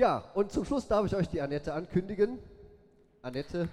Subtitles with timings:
[0.00, 2.38] Ja, und zum Schluss darf ich euch die Annette ankündigen.
[3.20, 3.68] Annette.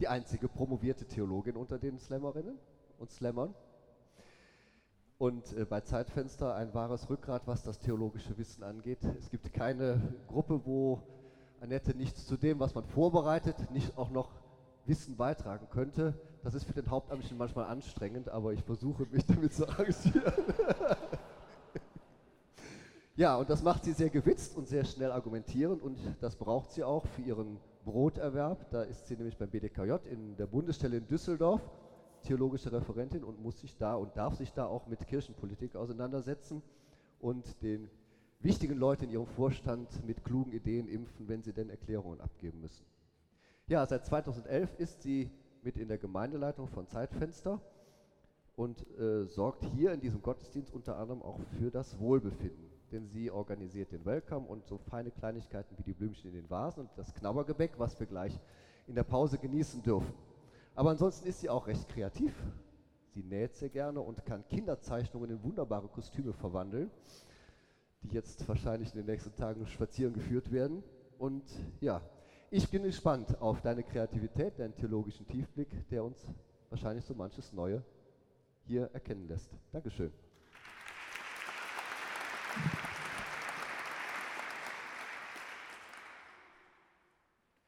[0.00, 2.58] Die einzige promovierte Theologin unter den Slammerinnen
[2.98, 3.54] und Slammern.
[5.18, 9.04] Und äh, bei Zeitfenster ein wahres Rückgrat, was das theologische Wissen angeht.
[9.16, 11.00] Es gibt keine Gruppe, wo
[11.60, 14.32] Annette nichts zu dem, was man vorbereitet, nicht auch noch
[14.86, 16.18] Wissen beitragen könnte.
[16.42, 20.32] Das ist für den Hauptamtlichen manchmal anstrengend, aber ich versuche mich damit zu arrangieren.
[23.16, 26.82] ja, und das macht sie sehr gewitzt und sehr schnell argumentierend und das braucht sie
[26.82, 28.70] auch für ihren Broterwerb.
[28.70, 31.60] Da ist sie nämlich beim BDKJ in der Bundesstelle in Düsseldorf
[32.22, 36.62] theologische Referentin und muss sich da und darf sich da auch mit Kirchenpolitik auseinandersetzen
[37.18, 37.90] und den
[38.40, 42.84] wichtigen Leuten in ihrem Vorstand mit klugen Ideen impfen, wenn sie denn Erklärungen abgeben müssen.
[43.66, 45.30] Ja, seit 2011 ist sie
[45.62, 47.60] mit in der Gemeindeleitung von Zeitfenster
[48.56, 52.70] und äh, sorgt hier in diesem Gottesdienst unter anderem auch für das Wohlbefinden.
[52.92, 56.82] Denn sie organisiert den Welcome und so feine Kleinigkeiten wie die Blümchen in den Vasen
[56.82, 58.38] und das Knabbergebäck, was wir gleich
[58.86, 60.12] in der Pause genießen dürfen.
[60.74, 62.34] Aber ansonsten ist sie auch recht kreativ.
[63.14, 66.90] Sie näht sehr gerne und kann Kinderzeichnungen in wunderbare Kostüme verwandeln,
[68.02, 70.82] die jetzt wahrscheinlich in den nächsten Tagen spazieren geführt werden.
[71.18, 71.44] Und
[71.80, 72.00] ja,
[72.50, 76.26] ich bin gespannt auf deine Kreativität, deinen theologischen Tiefblick, der uns
[76.68, 77.84] wahrscheinlich so manches Neue
[78.66, 79.50] hier erkennen lässt.
[79.72, 80.12] Dankeschön.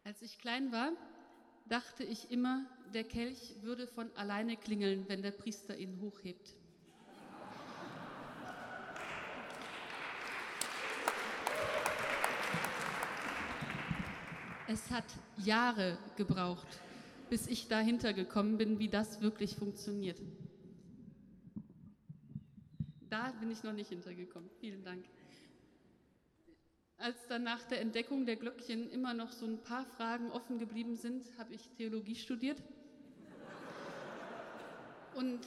[0.04, 0.92] Als ich klein war,
[1.68, 6.56] dachte ich immer, der Kelch würde von alleine klingeln, wenn der Priester ihn hochhebt.
[14.72, 15.04] Es hat
[15.36, 16.66] Jahre gebraucht,
[17.28, 20.18] bis ich dahinter gekommen bin, wie das wirklich funktioniert.
[23.10, 24.48] Da bin ich noch nicht hintergekommen.
[24.60, 25.04] Vielen Dank
[27.02, 30.94] als dann nach der Entdeckung der Glöckchen immer noch so ein paar Fragen offen geblieben
[30.94, 32.62] sind, habe ich Theologie studiert.
[35.16, 35.40] Und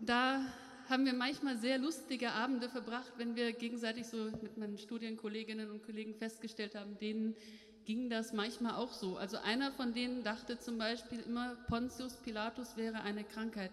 [0.00, 0.42] da
[0.88, 5.82] haben wir manchmal sehr lustige Abende verbracht, wenn wir gegenseitig so mit meinen Studienkolleginnen und
[5.84, 7.36] Kollegen festgestellt haben, denen
[7.84, 9.16] ging das manchmal auch so.
[9.16, 13.72] Also einer von denen dachte zum Beispiel immer, Pontius Pilatus wäre eine Krankheit.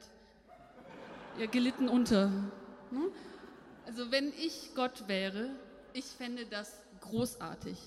[1.38, 2.28] Er gelitten unter.
[2.92, 3.12] Ne?
[3.86, 5.50] Also wenn ich Gott wäre,
[5.94, 7.78] ich fände das großartig.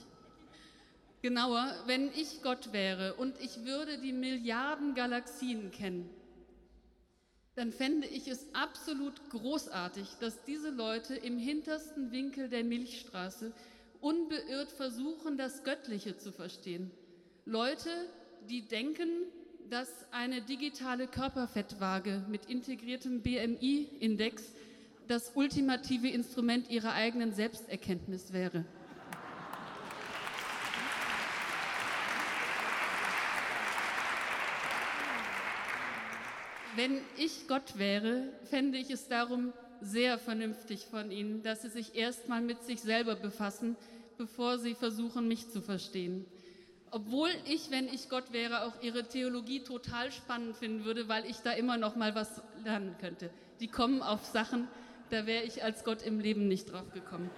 [1.20, 6.10] Genauer, wenn ich Gott wäre und ich würde die Milliarden Galaxien kennen,
[7.54, 13.52] dann fände ich es absolut großartig, dass diese Leute im hintersten Winkel der Milchstraße
[14.02, 16.90] unbeirrt versuchen, das Göttliche zu verstehen.
[17.46, 17.88] Leute,
[18.50, 19.08] die denken,
[19.70, 24.52] dass eine digitale Körperfettwaage mit integriertem BMI-Index
[25.08, 28.64] das ultimative Instrument ihrer eigenen Selbsterkenntnis wäre.
[36.74, 41.94] Wenn ich Gott wäre, fände ich es darum sehr vernünftig von Ihnen, dass Sie sich
[41.94, 43.76] erstmal mit sich selber befassen,
[44.16, 46.24] bevor Sie versuchen, mich zu verstehen.
[46.90, 51.38] Obwohl ich, wenn ich Gott wäre, auch Ihre Theologie total spannend finden würde, weil ich
[51.38, 53.30] da immer noch mal was lernen könnte.
[53.60, 54.68] Die kommen auf Sachen,
[55.10, 57.30] da wäre ich als Gott im Leben nicht drauf gekommen.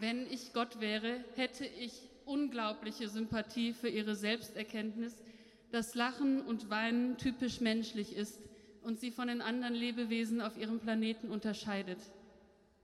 [0.00, 1.92] Wenn ich Gott wäre, hätte ich
[2.28, 5.22] unglaubliche Sympathie für ihre Selbsterkenntnis,
[5.70, 8.40] dass Lachen und Weinen typisch menschlich ist
[8.82, 11.98] und sie von den anderen Lebewesen auf ihrem Planeten unterscheidet.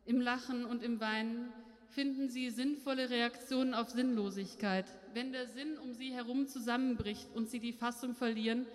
[0.05, 1.53] Im Lachen und im Weinen
[1.89, 4.87] finden sie sinnvolle Reaktionen auf Sinnlosigkeit.
[5.13, 8.67] Wenn der Sinn um sie herum zusammenbricht und sie die Fassung verlieren,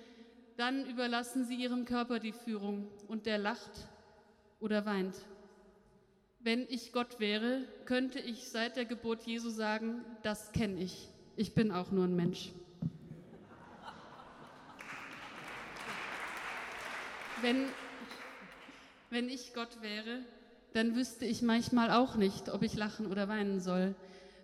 [0.58, 3.72] dann überlassen sie ihrem Körper die Führung und der lacht
[4.60, 5.16] oder weint.
[6.42, 11.10] Wenn ich Gott wäre, könnte ich seit der Geburt Jesu sagen, das kenne ich.
[11.36, 12.52] Ich bin auch nur ein Mensch.
[17.42, 17.66] Wenn,
[19.10, 20.22] wenn ich Gott wäre,
[20.72, 23.94] dann wüsste ich manchmal auch nicht, ob ich lachen oder weinen soll,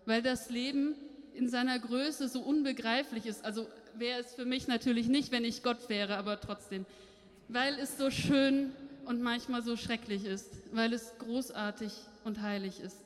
[0.05, 0.95] weil das Leben
[1.33, 3.45] in seiner Größe so unbegreiflich ist.
[3.45, 6.85] Also wäre es für mich natürlich nicht, wenn ich Gott wäre, aber trotzdem,
[7.47, 8.73] weil es so schön
[9.05, 11.91] und manchmal so schrecklich ist, weil es großartig
[12.23, 12.97] und heilig ist.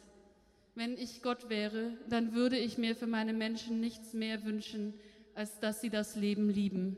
[0.75, 4.93] Wenn ich Gott wäre, dann würde ich mir für meine Menschen nichts mehr wünschen,
[5.35, 6.97] als dass sie das Leben lieben.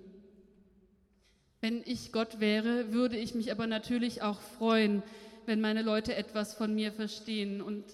[1.62, 5.04] Wenn ich Gott wäre, würde ich mich aber natürlich auch freuen,
[5.45, 7.86] wenn meine Leute etwas von mir verstehen und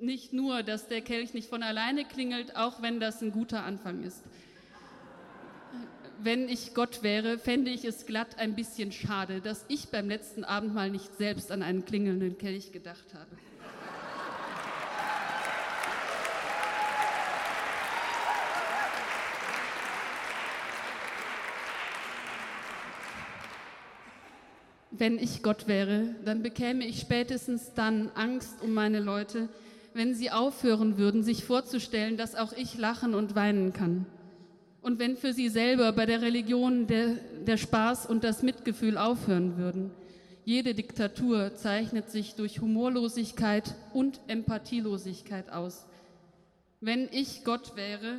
[0.00, 4.02] nicht nur, dass der Kelch nicht von alleine klingelt, auch wenn das ein guter Anfang
[4.02, 4.22] ist.
[6.18, 10.44] Wenn ich Gott wäre, fände ich es glatt ein bisschen schade, dass ich beim letzten
[10.44, 13.36] Abendmahl nicht selbst an einen klingelnden Kelch gedacht habe.
[24.98, 29.50] Wenn ich Gott wäre, dann bekäme ich spätestens dann Angst um meine Leute,
[29.92, 34.06] wenn sie aufhören würden, sich vorzustellen, dass auch ich lachen und weinen kann.
[34.86, 39.56] Und wenn für sie selber bei der Religion der, der Spaß und das Mitgefühl aufhören
[39.56, 39.90] würden.
[40.44, 45.86] Jede Diktatur zeichnet sich durch Humorlosigkeit und Empathielosigkeit aus.
[46.80, 48.18] Wenn ich Gott wäre,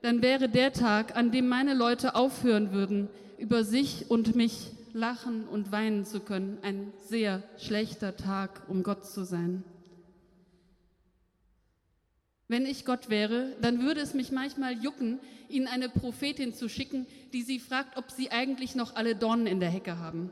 [0.00, 5.46] dann wäre der Tag, an dem meine Leute aufhören würden, über sich und mich lachen
[5.46, 9.62] und weinen zu können, ein sehr schlechter Tag, um Gott zu sein.
[12.48, 17.06] Wenn ich Gott wäre, dann würde es mich manchmal jucken, Ihnen eine Prophetin zu schicken,
[17.32, 20.30] die Sie fragt, ob Sie eigentlich noch alle Dornen in der Hecke haben.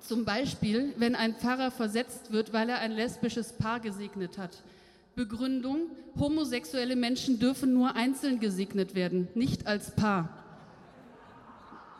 [0.00, 4.62] Zum Beispiel, wenn ein Pfarrer versetzt wird, weil er ein lesbisches Paar gesegnet hat.
[5.14, 10.44] Begründung, homosexuelle Menschen dürfen nur einzeln gesegnet werden, nicht als Paar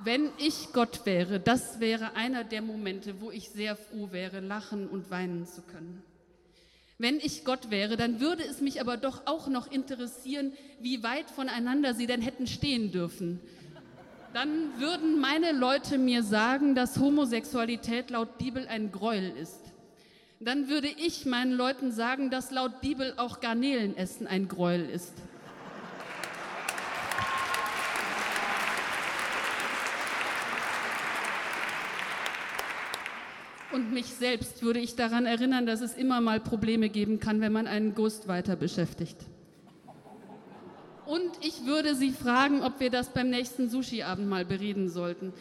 [0.04, 4.86] wenn ich Gott wäre, das wäre einer der Momente, wo ich sehr froh wäre, lachen
[4.86, 6.02] und weinen zu können.
[6.98, 11.28] Wenn ich Gott wäre, dann würde es mich aber doch auch noch interessieren, wie weit
[11.28, 13.40] voneinander sie denn hätten stehen dürfen.
[14.32, 19.60] Dann würden meine Leute mir sagen, dass Homosexualität laut Bibel ein Gräuel ist.
[20.40, 25.14] Dann würde ich meinen Leuten sagen, dass laut Bibel auch Garnelenessen ein Gräuel ist.
[33.74, 37.52] Und mich selbst würde ich daran erinnern, dass es immer mal Probleme geben kann, wenn
[37.52, 39.16] man einen Ghostwriter beschäftigt.
[41.06, 45.32] Und ich würde Sie fragen, ob wir das beim nächsten Sushi-Abend mal bereden sollten.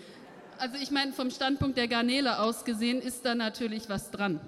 [0.57, 4.39] Also ich meine, vom Standpunkt der Garnele aus gesehen ist da natürlich was dran.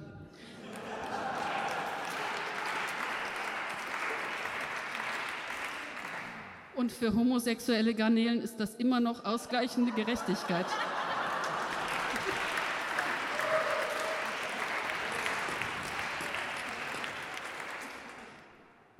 [6.75, 10.65] Und für homosexuelle Garnelen ist das immer noch ausgleichende Gerechtigkeit.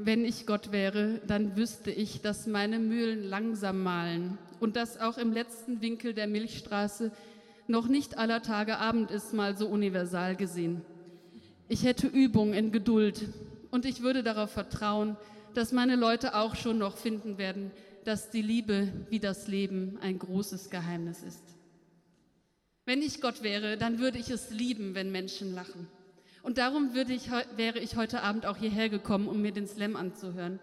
[0.06, 5.18] Wenn ich Gott wäre, dann wüsste ich, dass meine Mühlen langsam mahlen und dass auch
[5.18, 7.12] im letzten Winkel der Milchstraße
[7.66, 10.84] noch nicht aller Tage Abend ist, mal so universal gesehen.
[11.70, 13.30] Ich hätte Übung in Geduld
[13.72, 15.18] und ich würde darauf vertrauen,
[15.56, 17.72] dass meine Leute auch schon noch finden werden,
[18.04, 21.42] dass die Liebe wie das Leben ein großes Geheimnis ist.
[22.86, 25.88] Wenn ich Gott wäre, dann würde ich es lieben, wenn Menschen lachen.
[26.46, 30.60] Und darum ich, wäre ich heute Abend auch hierher gekommen, um mir den Slam anzuhören.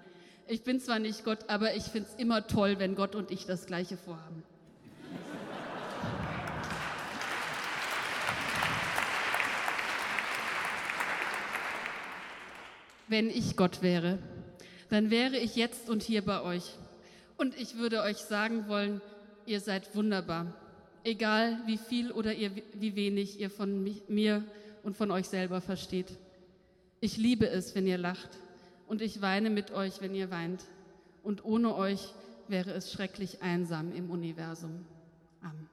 [0.46, 3.46] Ich bin zwar nicht Gott, aber ich finde es immer toll, wenn Gott und ich
[3.46, 4.44] das Gleiche vorhaben.
[13.08, 14.20] Wenn ich Gott wäre,
[14.88, 16.76] dann wäre ich jetzt und hier bei euch.
[17.36, 19.00] Und ich würde euch sagen wollen,
[19.46, 20.46] ihr seid wunderbar.
[21.02, 24.44] Egal wie viel oder ihr, wie wenig ihr von mich, mir
[24.82, 26.18] und von euch selber versteht.
[27.00, 28.30] Ich liebe es, wenn ihr lacht
[28.86, 30.64] und ich weine mit euch, wenn ihr weint.
[31.22, 32.12] Und ohne euch
[32.48, 34.84] wäre es schrecklich einsam im Universum.
[35.40, 35.71] Amen.